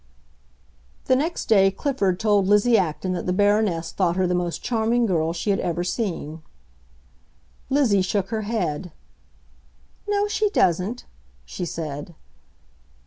The 1.05 1.15
next 1.15 1.45
day 1.45 1.69
Clifford 1.69 2.19
told 2.19 2.47
Lizzie 2.47 2.75
Acton 2.75 3.13
that 3.13 3.27
the 3.27 3.31
Baroness 3.31 3.91
thought 3.91 4.15
her 4.15 4.25
the 4.25 4.33
most 4.33 4.63
charming 4.63 5.05
girl 5.05 5.31
she 5.31 5.51
had 5.51 5.59
ever 5.59 5.83
seen. 5.83 6.41
Lizzie 7.69 8.01
shook 8.01 8.29
her 8.29 8.41
head. 8.41 8.91
"No, 10.07 10.27
she 10.27 10.49
doesn't!" 10.49 11.05
she 11.45 11.65
said. 11.65 12.15